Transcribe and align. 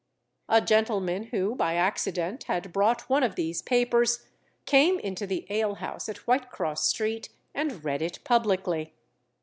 A 0.49 0.61
gentleman 0.61 1.25
who 1.25 1.53
by 1.53 1.75
accident 1.75 2.45
had 2.45 2.73
brought 2.73 3.07
one 3.07 3.21
of 3.21 3.35
these 3.35 3.61
papers, 3.61 4.25
came 4.65 4.97
into 4.97 5.27
the 5.27 5.45
alehouse 5.51 6.09
at 6.09 6.17
Whitecross 6.25 6.87
Street, 6.87 7.29
and 7.53 7.85
read 7.85 8.01
it 8.01 8.23
publicly. 8.23 8.95